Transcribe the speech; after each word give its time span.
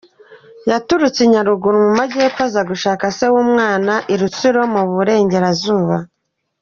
Yaturutse 0.69 1.19
i 1.23 1.31
Nyaruguru 1.33 1.77
mu 1.85 1.91
Majyepfo 1.99 2.41
aza 2.47 2.61
gushakisha 2.69 3.15
se 3.17 3.25
w’umwana 3.33 3.93
i 4.13 4.15
Rutsiro 4.19 4.61
mu 4.73 4.81
Burengerazuba. 4.91 5.97